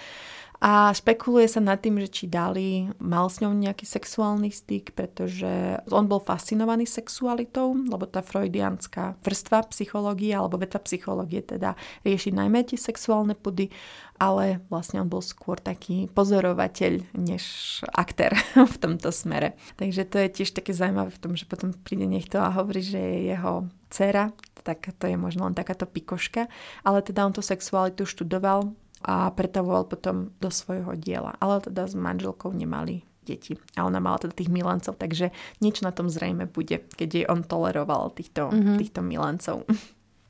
A 0.63 0.95
špekuluje 0.95 1.51
sa 1.51 1.59
nad 1.59 1.83
tým, 1.83 1.99
že 1.99 2.07
či 2.07 2.25
Dali 2.31 2.87
mal 3.03 3.27
s 3.27 3.43
ňou 3.43 3.51
nejaký 3.51 3.83
sexuálny 3.83 4.55
styk, 4.55 4.95
pretože 4.95 5.83
on 5.91 6.07
bol 6.07 6.23
fascinovaný 6.23 6.87
sexualitou, 6.87 7.75
lebo 7.75 8.07
tá 8.07 8.23
freudianská 8.23 9.19
vrstva 9.27 9.67
psychológie 9.75 10.31
alebo 10.31 10.63
veta 10.63 10.79
psychológie 10.79 11.43
teda 11.43 11.75
rieši 12.07 12.31
najmä 12.31 12.63
tie 12.63 12.79
sexuálne 12.79 13.35
pudy, 13.35 13.75
ale 14.23 14.63
vlastne 14.71 15.03
on 15.03 15.11
bol 15.11 15.19
skôr 15.19 15.59
taký 15.59 16.07
pozorovateľ 16.15 17.11
než 17.19 17.43
aktér 17.91 18.31
v 18.73 18.77
tomto 18.79 19.11
smere. 19.11 19.59
Takže 19.83 20.07
to 20.07 20.23
je 20.23 20.29
tiež 20.31 20.55
také 20.55 20.71
zaujímavé 20.71 21.11
v 21.11 21.23
tom, 21.27 21.35
že 21.35 21.43
potom 21.43 21.75
príde 21.75 22.07
niekto 22.07 22.39
a 22.39 22.55
hovorí, 22.55 22.87
že 22.87 23.03
je 23.03 23.35
jeho 23.35 23.67
dcera, 23.91 24.31
tak 24.63 24.95
to 24.95 25.11
je 25.11 25.19
možno 25.19 25.51
len 25.51 25.59
takáto 25.59 25.91
pikoška, 25.91 26.47
ale 26.87 27.03
teda 27.03 27.27
on 27.27 27.35
tú 27.35 27.43
sexualitu 27.43 28.07
študoval, 28.07 28.71
a 29.03 29.31
pretavoval 29.35 29.91
potom 29.91 30.31
do 30.39 30.49
svojho 30.49 30.97
diela. 30.97 31.35
Ale 31.43 31.61
teda 31.61 31.91
s 31.91 31.95
manželkou 31.95 32.55
nemali 32.55 33.03
deti. 33.23 33.55
A 33.79 33.87
ona 33.87 34.03
mala 34.03 34.19
teda 34.19 34.35
tých 34.35 34.51
milancov, 34.51 34.99
takže 34.99 35.31
nič 35.63 35.81
na 35.81 35.95
tom 35.95 36.11
zrejme 36.11 36.51
bude, 36.51 36.83
keď 36.99 37.09
jej 37.09 37.27
on 37.31 37.47
toleroval 37.47 38.11
týchto, 38.15 38.51
mm-hmm. 38.51 38.79
týchto 38.79 39.01
milancov. 39.03 39.57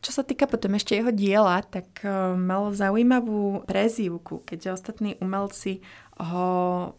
Čo 0.02 0.10
sa 0.10 0.22
týka 0.26 0.50
potom 0.50 0.74
ešte 0.74 0.98
jeho 0.98 1.14
diela, 1.14 1.62
tak 1.62 2.02
uh, 2.02 2.34
mal 2.34 2.74
zaujímavú 2.74 3.62
prezývku, 3.64 4.42
keďže 4.42 4.74
ostatní 4.74 5.10
umelci 5.22 5.78
ho 6.18 6.50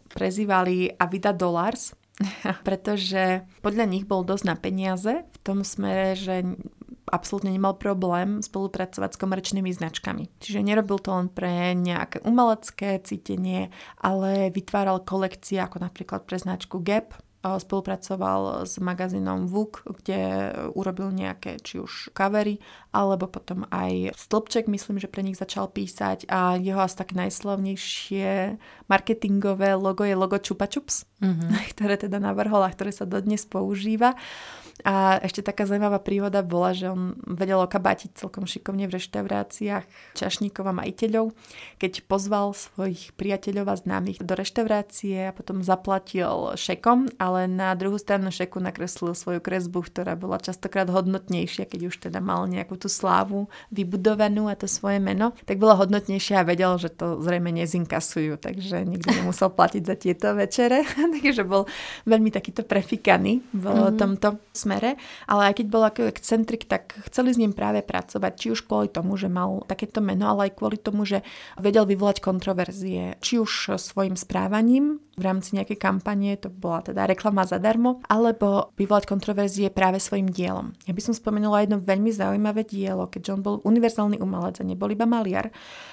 prezývali 0.08 0.96
Avida 0.96 1.36
Dollars, 1.36 1.92
pretože 2.66 3.44
podľa 3.60 3.84
nich 3.86 4.08
bol 4.08 4.24
dosť 4.24 4.44
na 4.48 4.56
peniaze 4.56 5.12
v 5.20 5.38
tom 5.44 5.62
smere, 5.62 6.16
že 6.16 6.56
absolútne 7.08 7.52
nemal 7.52 7.76
problém 7.76 8.40
spolupracovať 8.40 9.10
s 9.16 9.20
komerčnými 9.20 9.70
značkami. 9.72 10.30
Čiže 10.40 10.64
nerobil 10.64 11.00
to 11.00 11.12
len 11.12 11.28
pre 11.28 11.76
nejaké 11.76 12.24
umelecké 12.24 13.02
cítenie, 13.04 13.68
ale 14.00 14.48
vytváral 14.54 15.04
kolekcie 15.04 15.60
ako 15.60 15.84
napríklad 15.84 16.24
pre 16.24 16.40
značku 16.40 16.80
Gap, 16.80 17.16
spolupracoval 17.44 18.64
s 18.64 18.80
magazínom 18.80 19.44
Vuk, 19.44 19.84
kde 19.84 20.50
urobil 20.72 21.12
nejaké 21.12 21.60
či 21.60 21.76
už 21.76 22.16
kavery, 22.16 22.56
alebo 22.96 23.28
potom 23.28 23.68
aj 23.68 24.16
Stĺpček, 24.16 24.64
myslím, 24.72 24.96
že 24.96 25.12
pre 25.12 25.20
nich 25.20 25.36
začal 25.36 25.68
písať 25.68 26.24
a 26.32 26.56
jeho 26.56 26.80
asi 26.80 26.96
tak 26.96 27.12
najslavnejšie 27.12 28.56
marketingové 28.88 29.76
logo 29.76 30.08
je 30.08 30.16
logo 30.16 30.40
Chupa 30.40 30.64
Chups, 30.64 31.04
mm-hmm. 31.20 31.50
ktoré 31.76 32.00
teda 32.00 32.16
navrhol 32.16 32.64
a 32.64 32.72
ktoré 32.72 32.96
sa 32.96 33.04
dodnes 33.04 33.44
používa. 33.44 34.16
A 34.82 35.22
ešte 35.22 35.46
taká 35.46 35.70
zaujímavá 35.70 36.02
príhoda 36.02 36.42
bola, 36.42 36.74
že 36.74 36.90
on 36.90 37.14
vedel 37.22 37.62
okabátiť 37.62 38.18
celkom 38.18 38.42
šikovne 38.42 38.90
v 38.90 38.98
reštauráciách 38.98 39.86
čašníkov 40.18 40.66
a 40.66 40.74
majiteľov. 40.74 41.30
Keď 41.78 42.10
pozval 42.10 42.50
svojich 42.58 43.14
priateľov 43.14 43.70
a 43.70 43.78
známych 43.78 44.18
do 44.18 44.34
reštaurácie 44.34 45.30
a 45.30 45.36
potom 45.36 45.62
zaplatil 45.62 46.58
šekom, 46.58 47.06
ale 47.22 47.46
na 47.46 47.70
druhú 47.78 48.02
stranu 48.02 48.34
šeku 48.34 48.58
nakreslil 48.58 49.14
svoju 49.14 49.38
kresbu, 49.38 49.86
ktorá 49.86 50.18
bola 50.18 50.42
častokrát 50.42 50.90
hodnotnejšia, 50.90 51.70
keď 51.70 51.80
už 51.94 52.10
teda 52.10 52.18
mal 52.18 52.50
nejakú 52.50 52.74
tú 52.74 52.90
slávu 52.90 53.46
vybudovanú 53.70 54.50
a 54.50 54.58
to 54.58 54.66
svoje 54.66 54.98
meno, 54.98 55.38
tak 55.46 55.62
bola 55.62 55.78
hodnotnejšia 55.78 56.42
a 56.42 56.48
vedel, 56.48 56.74
že 56.82 56.90
to 56.90 57.22
zrejme 57.22 57.54
nezinkasujú, 57.54 58.42
takže 58.42 58.82
nikdy 58.82 59.22
nemusel 59.22 59.54
platiť 59.54 59.82
za 59.86 59.94
tieto 59.94 60.34
večere. 60.34 60.82
takže 61.14 61.46
bol 61.46 61.70
veľmi 62.10 62.34
takýto 62.34 62.66
prefikaný 62.66 63.44
v 63.54 63.64
mm-hmm. 63.70 63.94
tomto 63.94 64.28
smere, 64.64 64.96
ale 65.28 65.52
aj 65.52 65.60
keď 65.60 65.66
bol 65.68 65.84
ako 65.84 66.08
excentrik, 66.08 66.64
tak 66.64 66.96
chceli 67.12 67.36
s 67.36 67.40
ním 67.40 67.52
práve 67.52 67.84
pracovať, 67.84 68.32
či 68.40 68.46
už 68.56 68.64
kvôli 68.64 68.88
tomu, 68.88 69.20
že 69.20 69.28
mal 69.28 69.60
takéto 69.68 70.00
meno, 70.00 70.24
ale 70.24 70.48
aj 70.48 70.56
kvôli 70.56 70.80
tomu, 70.80 71.04
že 71.04 71.20
vedel 71.60 71.84
vyvolať 71.84 72.24
kontroverzie, 72.24 73.20
či 73.20 73.36
už 73.36 73.76
svojim 73.76 74.16
správaním 74.16 75.04
v 75.14 75.22
rámci 75.22 75.54
nejakej 75.54 75.78
kampanie, 75.78 76.34
to 76.40 76.48
bola 76.50 76.82
teda 76.82 77.06
reklama 77.06 77.44
zadarmo, 77.46 78.02
alebo 78.08 78.74
vyvolať 78.74 79.04
kontroverzie 79.06 79.68
práve 79.70 80.00
svojim 80.00 80.26
dielom. 80.26 80.74
Ja 80.88 80.96
by 80.96 81.02
som 81.04 81.14
spomenula 81.14 81.62
jedno 81.62 81.78
veľmi 81.78 82.10
zaujímavé 82.10 82.66
dielo, 82.66 83.06
keďže 83.06 83.34
on 83.36 83.42
bol 83.44 83.56
univerzálny 83.62 84.18
umelec 84.18 84.58
a 84.58 84.64
nebol 84.66 84.90
iba 84.90 85.06
maliar, 85.06 85.52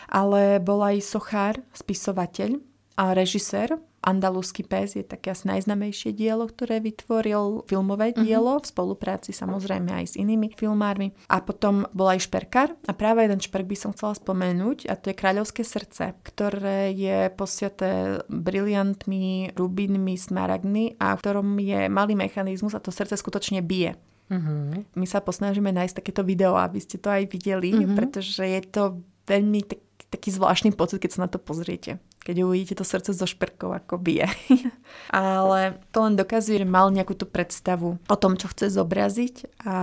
ale 0.09 0.57
bol 0.63 0.81
aj 0.81 1.03
sochár, 1.03 1.59
spisovateľ 1.75 2.70
a 2.95 3.15
režisér 3.15 3.79
Andalúsky 4.01 4.65
pes 4.65 4.98
je 4.98 5.05
také 5.05 5.29
asi 5.29 5.45
najznamejšie 5.45 6.17
dielo, 6.17 6.50
ktoré 6.50 6.81
vytvoril 6.81 7.69
filmové 7.69 8.17
mhm. 8.17 8.25
dielo 8.25 8.57
uh-huh. 8.57 8.65
v 8.65 8.71
spolupráci 8.74 9.29
samozrejme 9.29 9.93
aj 9.93 10.05
s 10.10 10.13
inými 10.17 10.57
filmármi. 10.57 11.13
A 11.29 11.38
potom 11.45 11.86
bol 11.93 12.10
aj 12.10 12.25
šperkár 12.25 12.74
a 12.89 12.91
práve 12.98 13.29
jeden 13.29 13.38
šperk 13.38 13.69
by 13.69 13.77
som 13.77 13.93
chcela 13.93 14.17
spomenúť 14.17 14.89
a 14.89 14.98
to 14.98 15.13
je 15.13 15.19
Kráľovské 15.21 15.62
srdce, 15.62 16.17
ktoré 16.25 16.89
je 16.98 17.29
posiaté 17.38 18.25
briliantmi, 18.25 19.53
rubinmi, 19.53 20.17
smaragdmi 20.17 20.98
a 20.98 21.13
v 21.13 21.21
ktorom 21.21 21.62
je 21.62 21.86
malý 21.86 22.17
mechanizmus 22.17 22.74
a 22.74 22.81
to 22.81 22.89
srdce 22.89 23.21
skutočne 23.21 23.62
bije. 23.62 24.01
Uh-huh. 24.33 24.81
My 24.98 25.05
sa 25.05 25.21
posnažíme 25.21 25.69
nájsť 25.69 26.01
takéto 26.01 26.25
video, 26.25 26.57
aby 26.57 26.81
ste 26.81 26.98
to 26.98 27.13
aj 27.13 27.29
videli, 27.29 27.69
uh-huh. 27.69 27.93
pretože 27.93 28.41
je 28.41 28.62
to 28.65 28.98
veľmi 29.29 29.62
tak, 29.62 29.77
taký 30.10 30.33
zvláštny 30.33 30.74
pocit, 30.74 30.98
keď 30.98 31.12
sa 31.13 31.24
na 31.27 31.29
to 31.29 31.38
pozriete 31.38 32.01
keď 32.21 32.45
uvidíte 32.45 32.77
to 32.77 32.85
srdce 32.85 33.17
zo 33.17 33.25
šperkov, 33.25 33.73
ako 33.73 33.97
bije. 33.97 34.29
Ale 35.09 35.81
to 35.89 36.05
len 36.05 36.13
dokazuje, 36.13 36.61
že 36.61 36.69
mal 36.69 36.93
nejakú 36.93 37.17
tú 37.17 37.25
predstavu 37.25 37.97
o 37.97 38.15
tom, 38.17 38.37
čo 38.37 38.45
chce 38.53 38.69
zobraziť 38.69 39.65
a 39.65 39.75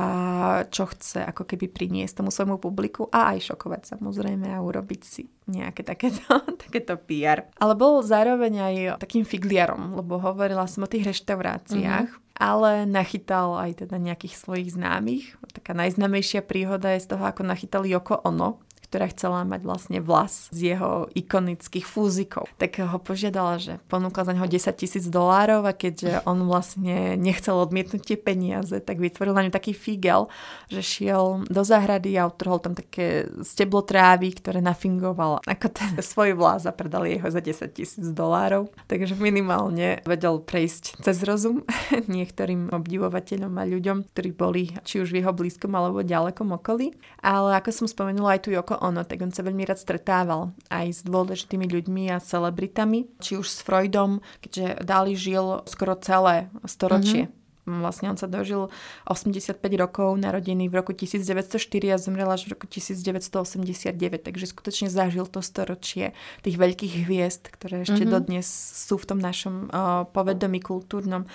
čo 0.71 0.87
chce 0.87 1.27
ako 1.27 1.43
keby 1.43 1.67
priniesť 1.67 2.23
tomu 2.23 2.31
svojmu 2.31 2.63
publiku 2.63 3.11
a 3.11 3.35
aj 3.35 3.51
šokovať 3.53 3.99
samozrejme 3.99 4.55
a 4.55 4.63
urobiť 4.63 5.03
si 5.03 5.27
nejaké 5.51 5.83
takéto, 5.83 6.23
takéto 6.63 6.95
PR. 6.95 7.51
Ale 7.59 7.75
bol 7.75 8.07
zároveň 8.07 8.55
aj 8.63 8.75
takým 9.03 9.27
figliarom, 9.27 9.99
lebo 9.99 10.23
hovorila 10.23 10.71
som 10.71 10.87
o 10.87 10.91
tých 10.91 11.11
reštauráciách. 11.11 12.09
Mm-hmm 12.09 12.27
ale 12.39 12.87
nachytal 12.87 13.59
aj 13.59 13.83
teda 13.85 13.99
nejakých 13.99 14.39
svojich 14.39 14.79
známych. 14.79 15.35
Taká 15.51 15.75
najznámejšia 15.75 16.47
príhoda 16.47 16.95
je 16.95 17.03
z 17.03 17.11
toho, 17.11 17.27
ako 17.27 17.43
nachytal 17.43 17.83
Joko 17.83 18.23
Ono, 18.23 18.63
ktorá 18.89 19.13
chcela 19.13 19.45
mať 19.45 19.61
vlastne 19.69 19.99
vlas 20.01 20.49
z 20.49 20.73
jeho 20.75 21.13
ikonických 21.13 21.85
fúzikov. 21.85 22.49
Tak 22.57 22.81
ho 22.81 22.97
požiadala, 22.97 23.61
že 23.61 23.77
ponúkla 23.93 24.25
za 24.25 24.33
neho 24.33 24.49
10 24.49 24.73
tisíc 24.81 25.05
dolárov 25.13 25.69
a 25.69 25.77
keďže 25.77 26.25
on 26.25 26.49
vlastne 26.49 27.21
nechcel 27.21 27.61
odmietnúť 27.61 28.01
tie 28.01 28.19
peniaze, 28.19 28.73
tak 28.81 28.97
vytvoril 28.97 29.37
na 29.37 29.45
ňu 29.45 29.53
taký 29.53 29.77
figel, 29.77 30.33
že 30.73 30.81
šiel 30.81 31.45
do 31.53 31.63
záhrady 31.63 32.17
a 32.17 32.33
utrhol 32.33 32.65
tam 32.65 32.73
také 32.73 33.29
steblo 33.45 33.85
trávy, 33.85 34.33
ktoré 34.33 34.65
nafingoval 34.65 35.45
ako 35.45 35.69
ten 35.69 35.93
svoj 36.11 36.33
vlas 36.33 36.65
a 36.65 36.73
predali 36.73 37.21
jeho 37.21 37.29
za 37.29 37.45
10 37.45 37.69
tisíc 37.77 38.09
dolárov. 38.09 38.73
Takže 38.89 39.21
minimálne 39.21 40.01
vedel 40.09 40.41
prejsť 40.41 41.05
cez 41.05 41.21
rozum 41.29 41.61
niektorým 42.09 42.73
obdivovateľom 42.73 43.53
a 43.53 43.69
ľuďom, 43.69 44.09
ktorí 44.17 44.31
boli 44.33 44.73
či 44.89 45.05
už 45.05 45.13
v 45.13 45.21
jeho 45.21 45.37
blízkom 45.37 45.77
alebo 45.77 46.01
ďalekom 46.01 46.57
okolí. 46.57 46.97
Ale 47.21 47.61
ako 47.61 47.85
som 47.85 47.87
spomenula 47.91 48.41
aj 48.41 48.49
tu 48.49 48.55
Joko 48.55 48.78
ono, 48.79 49.03
tak 49.03 49.23
on 49.23 49.35
sa 49.35 49.43
veľmi 49.43 49.67
rád 49.67 49.79
stretával 49.83 50.55
aj 50.71 50.87
s 50.91 51.01
dôležitými 51.03 51.67
ľuďmi 51.67 52.15
a 52.15 52.23
celebritami, 52.23 53.11
či 53.19 53.39
už 53.39 53.47
s 53.47 53.59
Freudom, 53.63 54.23
keďže 54.41 54.87
Dali 54.87 55.15
žil 55.19 55.63
skoro 55.67 55.99
celé 55.99 56.51
storočie. 56.65 57.29
Mm-hmm. 57.29 57.39
Vlastne 57.69 58.09
on 58.09 58.17
sa 58.17 58.25
dožil 58.25 58.73
85 59.05 59.61
rokov, 59.77 60.17
narodený 60.17 60.73
v 60.73 60.75
roku 60.81 60.97
1904 60.97 61.93
a 61.93 62.01
zomrel 62.01 62.33
až 62.33 62.49
v 62.49 62.57
roku 62.57 62.65
1989, 62.65 63.93
takže 64.25 64.49
skutočne 64.49 64.89
zažil 64.89 65.29
to 65.29 65.45
storočie 65.45 66.17
tých 66.41 66.57
veľkých 66.57 67.05
hviezd, 67.05 67.53
ktoré 67.53 67.85
ešte 67.85 68.09
mm-hmm. 68.09 68.15
dodnes 68.17 68.49
sú 68.89 68.97
v 68.97 69.05
tom 69.05 69.21
našom 69.21 69.69
uh, 69.69 70.09
povedomí 70.09 70.65
kultúrnom. 70.65 71.29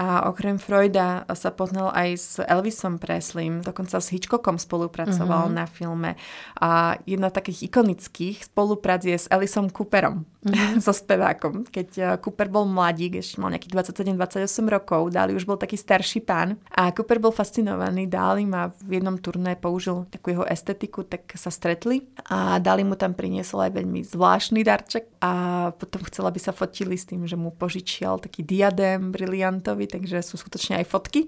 A 0.00 0.28
okrem 0.28 0.56
Freuda 0.56 1.28
sa 1.36 1.52
poznal 1.52 1.92
aj 1.92 2.08
s 2.16 2.30
Elvisom 2.40 2.96
Presleym, 2.96 3.60
dokonca 3.60 4.00
s 4.00 4.08
Hitchcockom 4.08 4.56
spolupracoval 4.56 5.52
mm-hmm. 5.52 5.58
na 5.58 5.66
filme. 5.68 6.10
A 6.56 6.96
jedna 7.04 7.28
z 7.28 7.36
takých 7.42 7.58
ikonických 7.68 8.48
spoluprác 8.48 9.04
je 9.04 9.16
s 9.16 9.28
Elisom 9.28 9.68
Cooperom, 9.68 10.24
mm-hmm. 10.24 10.80
so 10.84 10.96
spevákom. 10.96 11.68
Keď 11.68 11.88
eh, 11.98 12.06
Cooper 12.18 12.48
bol 12.48 12.64
mladík, 12.64 13.20
ešte 13.20 13.36
mal 13.38 13.52
nejakých 13.52 13.92
27-28 14.16 14.48
rokov, 14.66 15.12
Dali 15.12 15.36
už 15.36 15.44
bol 15.44 15.60
taký 15.60 15.76
starší 15.76 16.24
pán. 16.24 16.56
A 16.72 16.90
Cooper 16.96 17.20
bol 17.20 17.34
fascinovaný 17.34 18.08
Dali 18.08 18.44
a 18.52 18.72
v 18.72 19.00
jednom 19.00 19.16
turné 19.20 19.54
použil 19.54 20.08
takú 20.08 20.34
jeho 20.34 20.44
estetiku, 20.48 21.04
tak 21.04 21.30
sa 21.36 21.52
stretli 21.52 22.04
a 22.32 22.58
Dali 22.58 22.82
mu 22.82 22.96
tam 22.96 23.12
priniesol 23.12 23.68
aj 23.68 23.72
veľmi 23.76 24.00
zvláštny 24.02 24.60
darček 24.64 25.04
a 25.22 25.32
potom 25.76 26.02
chcela, 26.10 26.34
aby 26.34 26.40
sa 26.42 26.50
fotili 26.50 26.98
s 26.98 27.06
tým, 27.06 27.24
že 27.30 27.38
mu 27.38 27.54
požičial 27.54 28.18
taký 28.18 28.42
diadém 28.42 29.14
briliantový 29.14 29.81
zaujímavý, 29.82 29.90
takže 29.90 30.22
sú 30.22 30.38
skutočne 30.38 30.82
aj 30.82 30.86
fotky 30.86 31.20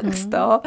mm. 0.00 0.12
z 0.20 0.22
toho. 0.32 0.64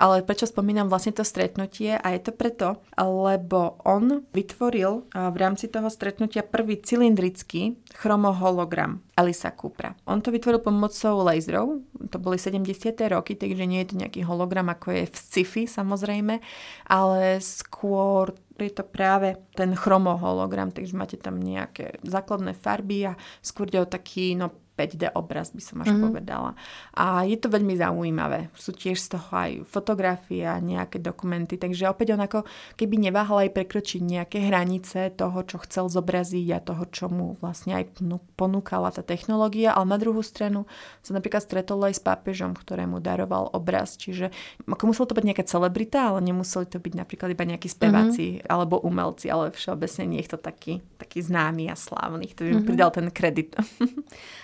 Ale 0.00 0.24
prečo 0.24 0.48
spomínam 0.48 0.88
vlastne 0.88 1.12
to 1.12 1.24
stretnutie? 1.24 1.96
A 1.96 2.16
je 2.16 2.20
to 2.24 2.32
preto, 2.32 2.80
lebo 2.96 3.78
on 3.84 4.24
vytvoril 4.32 5.06
v 5.12 5.36
rámci 5.36 5.68
toho 5.68 5.88
stretnutia 5.92 6.42
prvý 6.42 6.80
cylindrický 6.80 7.76
chromohologram 7.92 9.04
Elisa 9.12 9.52
Coopera. 9.52 9.92
On 10.08 10.24
to 10.24 10.32
vytvoril 10.32 10.64
pomocou 10.64 11.20
laserov, 11.20 11.84
to 12.08 12.16
boli 12.16 12.40
70. 12.40 12.96
roky, 13.12 13.36
takže 13.36 13.68
nie 13.68 13.84
je 13.84 13.88
to 13.92 14.00
nejaký 14.00 14.20
hologram, 14.24 14.72
ako 14.72 14.96
je 14.96 15.04
v 15.12 15.16
sci-fi 15.16 15.62
samozrejme, 15.68 16.40
ale 16.88 17.20
skôr 17.44 18.32
je 18.56 18.72
to 18.72 18.86
práve 18.86 19.34
ten 19.58 19.74
chromohologram, 19.74 20.70
takže 20.70 20.94
máte 20.94 21.16
tam 21.18 21.42
nejaké 21.42 21.98
základné 22.06 22.54
farby 22.54 23.10
a 23.10 23.18
skôr 23.42 23.66
ide 23.66 23.82
o 23.82 23.88
taký 23.88 24.38
no, 24.38 24.54
5D 24.82 25.14
obraz, 25.14 25.54
by 25.54 25.62
som 25.62 25.78
až 25.86 25.94
mm-hmm. 25.94 26.04
povedala. 26.10 26.50
A 26.98 27.22
je 27.22 27.38
to 27.38 27.46
veľmi 27.46 27.78
zaujímavé. 27.78 28.50
Sú 28.58 28.74
tiež 28.74 28.98
z 28.98 29.14
toho 29.14 29.30
aj 29.30 29.50
fotografie 29.70 30.42
a 30.42 30.58
nejaké 30.58 30.98
dokumenty, 30.98 31.54
takže 31.54 31.86
opäť 31.86 32.18
on 32.18 32.26
ako 32.26 32.42
keby 32.74 32.98
neváhal 32.98 33.46
aj 33.46 33.54
prekročiť 33.54 34.02
nejaké 34.02 34.42
hranice 34.50 35.14
toho, 35.14 35.46
čo 35.46 35.62
chcel 35.62 35.86
zobraziť 35.86 36.48
a 36.50 36.58
toho, 36.58 36.84
čo 36.90 37.06
mu 37.06 37.38
vlastne 37.38 37.78
aj 37.78 38.02
ponúkala 38.34 38.90
tá 38.90 39.06
technológia, 39.06 39.70
ale 39.70 39.86
na 39.86 39.98
druhú 40.02 40.24
stranu 40.26 40.66
sa 41.06 41.14
napríklad 41.14 41.46
stretol 41.46 41.78
aj 41.86 41.94
s 41.94 42.02
pápežom, 42.02 42.58
ktorému 42.58 42.98
daroval 42.98 43.52
obraz, 43.54 43.94
čiže 43.94 44.34
ako 44.66 44.90
musel 44.90 45.06
to 45.06 45.14
byť 45.14 45.26
nejaká 45.28 45.44
celebrita, 45.46 46.10
ale 46.10 46.24
nemuseli 46.24 46.66
to 46.66 46.82
byť 46.82 46.94
napríklad 46.98 47.28
iba 47.30 47.44
nejakí 47.44 47.68
speváci 47.70 48.26
mm-hmm. 48.40 48.50
alebo 48.50 48.82
umelci, 48.82 49.30
ale 49.30 49.54
všeobecne 49.54 50.04
niekto 50.08 50.40
taký, 50.40 50.82
taký 50.98 51.22
známy 51.22 51.70
a 51.70 51.76
slávny, 51.76 52.32
ktorý 52.32 52.58
mm-hmm. 52.58 52.66
pridal 52.66 52.90
ten 52.90 53.06
kredit. 53.12 53.54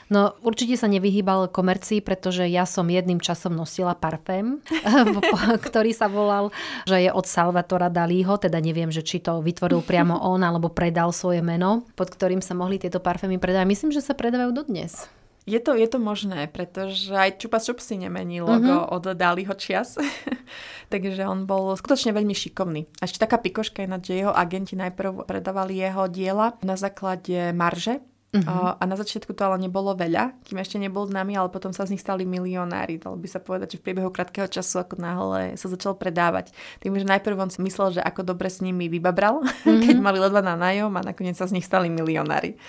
No 0.09 0.28
určite 0.45 0.77
sa 0.77 0.91
nevyhýbal 0.91 1.49
komercii, 1.49 2.05
pretože 2.05 2.45
ja 2.49 2.67
som 2.69 2.89
jedným 2.89 3.23
časom 3.23 3.55
nosila 3.55 3.97
parfém, 3.97 4.61
ktorý 5.69 5.91
sa 5.97 6.11
volal, 6.11 6.51
že 6.85 7.09
je 7.09 7.11
od 7.13 7.25
Salvatora 7.25 7.89
Dalího, 7.89 8.37
teda 8.37 8.61
neviem, 8.61 8.93
že 8.93 9.05
či 9.05 9.23
to 9.23 9.41
vytvoril 9.41 9.81
priamo 9.81 10.19
on, 10.33 10.45
alebo 10.45 10.73
predal 10.73 11.15
svoje 11.15 11.41
meno, 11.41 11.87
pod 11.95 12.13
ktorým 12.13 12.43
sa 12.45 12.53
mohli 12.53 12.77
tieto 12.77 13.01
parfémy 13.01 13.41
predávať. 13.41 13.69
Myslím, 13.69 13.91
že 13.95 14.05
sa 14.05 14.13
predávajú 14.13 14.53
dodnes. 14.53 15.09
Je 15.49 15.57
to, 15.65 15.73
je 15.73 15.89
to 15.89 15.97
možné, 15.97 16.45
pretože 16.53 17.09
aj 17.09 17.41
Čupa 17.41 17.57
Čup 17.57 17.81
si 17.81 17.97
nemení 17.97 18.45
logo 18.45 18.85
uh-huh. 18.85 18.93
od 18.93 19.17
Daliho 19.17 19.57
čias. 19.57 19.97
Takže 20.93 21.25
on 21.25 21.49
bol 21.49 21.73
skutočne 21.73 22.13
veľmi 22.13 22.37
šikovný. 22.37 22.85
A 23.01 23.09
ešte 23.09 23.25
taká 23.25 23.41
pikoška 23.41 23.81
je, 23.81 23.89
že 24.05 24.21
jeho 24.21 24.33
agenti 24.37 24.77
najprv 24.77 25.25
predávali 25.25 25.81
jeho 25.81 26.05
diela 26.13 26.53
na 26.61 26.77
základe 26.77 27.57
marže, 27.57 28.05
Uh-huh. 28.29 28.77
A 28.77 28.85
na 28.85 28.93
začiatku 28.93 29.33
to 29.33 29.41
ale 29.41 29.57
nebolo 29.57 29.97
veľa, 29.97 30.37
kým 30.45 30.61
ešte 30.61 30.77
nebol 30.77 31.09
známy, 31.09 31.41
ale 31.41 31.49
potom 31.49 31.73
sa 31.73 31.89
z 31.89 31.97
nich 31.97 32.05
stali 32.05 32.29
milionári. 32.29 33.01
Dalo 33.01 33.17
by 33.17 33.25
sa 33.25 33.41
povedať, 33.41 33.77
že 33.77 33.79
v 33.81 33.85
priebehu 33.89 34.13
krátkeho 34.13 34.45
času 34.45 34.85
ako 34.85 35.01
náhle 35.01 35.57
sa 35.57 35.73
začal 35.73 35.97
predávať. 35.97 36.53
Tým, 36.85 36.93
že 37.01 37.09
najprv 37.09 37.41
on 37.41 37.49
si 37.49 37.65
myslel, 37.65 37.97
že 37.97 38.05
ako 38.05 38.29
dobre 38.29 38.53
s 38.53 38.61
nimi 38.61 38.93
vybabral, 38.93 39.41
uh-huh. 39.41 39.81
keď 39.89 39.97
mali 39.97 40.21
ledva 40.21 40.45
na 40.45 40.61
nájom 40.61 40.93
a 40.93 41.01
nakoniec 41.09 41.41
sa 41.41 41.49
z 41.49 41.57
nich 41.57 41.65
stali 41.65 41.89
milionári. 41.89 42.61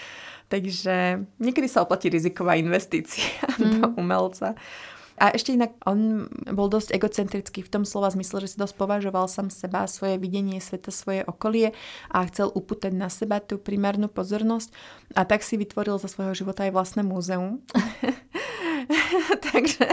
Takže 0.48 1.28
niekedy 1.44 1.68
sa 1.68 1.84
oplatí 1.84 2.08
riziková 2.08 2.56
investícia 2.56 3.28
uh-huh. 3.44 3.68
do 3.84 3.86
umelca. 4.00 4.56
A 5.20 5.36
ešte 5.36 5.52
inak, 5.52 5.76
on 5.84 6.32
bol 6.48 6.72
dosť 6.72 6.96
egocentrický 6.96 7.60
v 7.62 7.70
tom 7.70 7.84
slova 7.84 8.08
zmysle, 8.10 8.40
že 8.48 8.56
si 8.56 8.58
dosť 8.58 8.80
považoval 8.80 9.28
sám 9.28 9.52
seba, 9.52 9.84
svoje 9.86 10.16
videnie 10.16 10.64
sveta, 10.64 10.96
svoje 10.96 11.28
okolie 11.28 11.76
a 12.08 12.24
chcel 12.32 12.48
upútať 12.48 12.96
na 12.96 13.12
seba 13.12 13.44
tú 13.44 13.60
primárnu 13.60 14.08
pozornosť 14.08 14.72
a 15.20 15.28
tak 15.28 15.44
si 15.44 15.60
vytvoril 15.60 16.00
za 16.00 16.08
svojho 16.08 16.32
života 16.32 16.64
aj 16.64 16.72
vlastné 16.72 17.02
múzeum. 17.04 17.60
Takže 19.51 19.86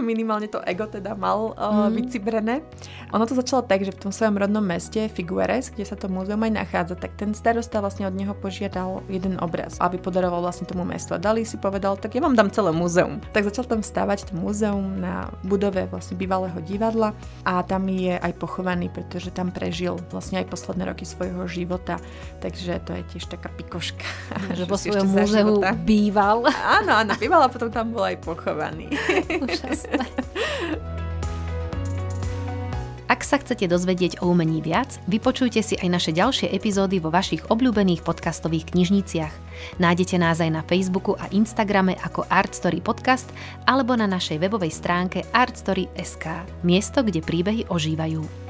minimálne 0.00 0.48
to 0.48 0.62
ego 0.64 0.86
teda 0.88 1.16
mal 1.16 1.52
uh, 1.56 1.88
mm. 1.88 1.92
vycibrené. 1.96 2.54
Ono 3.12 3.24
to 3.28 3.36
začalo 3.36 3.64
tak, 3.64 3.84
že 3.84 3.92
v 3.92 4.08
tom 4.08 4.12
svojom 4.12 4.40
rodnom 4.40 4.64
meste 4.64 5.08
Figueres, 5.10 5.68
kde 5.68 5.84
sa 5.84 5.96
to 5.98 6.08
múzeum 6.08 6.40
aj 6.40 6.52
nachádza, 6.52 6.94
tak 6.96 7.16
ten 7.18 7.36
starosta 7.36 7.82
vlastne 7.84 8.08
od 8.08 8.14
neho 8.16 8.32
požiadal 8.32 9.04
jeden 9.08 9.36
obraz, 9.42 9.76
aby 9.80 10.00
podaroval 10.00 10.44
vlastne 10.44 10.64
tomu 10.64 10.86
mestu. 10.86 11.12
A 11.12 11.20
Dali 11.20 11.44
si 11.44 11.60
povedal, 11.60 12.00
tak 12.00 12.16
ja 12.16 12.24
vám 12.24 12.36
dám 12.36 12.48
celé 12.48 12.72
múzeum. 12.72 13.20
Tak 13.36 13.48
začal 13.48 13.68
tam 13.68 13.80
stávať 13.84 14.32
to 14.32 14.34
múzeum 14.38 15.00
na 15.00 15.28
budove 15.44 15.84
vlastne 15.92 16.16
bývalého 16.16 16.56
divadla 16.64 17.12
a 17.44 17.60
tam 17.62 17.88
je 17.88 18.16
aj 18.16 18.32
pochovaný, 18.40 18.88
pretože 18.88 19.28
tam 19.34 19.52
prežil 19.52 20.00
vlastne 20.10 20.40
aj 20.40 20.50
posledné 20.50 20.88
roky 20.88 21.04
svojho 21.04 21.44
života. 21.46 22.00
Takže 22.40 22.80
to 22.84 22.96
je 22.96 23.02
tiež 23.16 23.28
taká 23.28 23.52
pikoška. 23.54 24.06
Že 24.58 24.64
vo 24.68 24.76
svojom 24.76 25.08
múzeu 25.08 25.52
býval. 25.84 26.48
Áno, 26.62 26.92
áno, 26.96 27.12
býval 27.16 27.46
a 27.46 27.48
potom 27.52 27.68
tam 27.68 27.92
bol 27.92 28.04
aj 28.04 28.20
pochovaný. 28.20 28.41
Úžasné. 29.42 30.06
Ak 33.12 33.28
sa 33.28 33.36
chcete 33.36 33.68
dozvedieť 33.68 34.24
o 34.24 34.32
umení 34.32 34.64
viac, 34.64 34.96
vypočujte 35.04 35.60
si 35.60 35.76
aj 35.76 35.88
naše 35.92 36.16
ďalšie 36.16 36.48
epizódy 36.48 36.96
vo 36.96 37.12
vašich 37.12 37.44
obľúbených 37.52 38.00
podcastových 38.00 38.72
knižniciach. 38.72 39.34
Nájdete 39.76 40.16
nás 40.16 40.40
aj 40.40 40.48
na 40.48 40.64
Facebooku 40.64 41.12
a 41.20 41.28
Instagrame 41.28 41.92
ako 42.00 42.24
Artstory 42.32 42.80
Podcast 42.80 43.28
alebo 43.68 43.92
na 44.00 44.08
našej 44.08 44.40
webovej 44.40 44.72
stránke 44.72 45.28
artstory.sk, 45.28 46.24
miesto, 46.64 47.04
kde 47.04 47.20
príbehy 47.20 47.68
ožívajú. 47.68 48.41